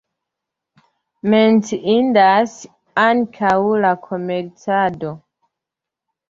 Menciindas 1.33 2.55
ankaŭ 3.03 3.53
la 3.85 3.93
komercado. 4.09 5.15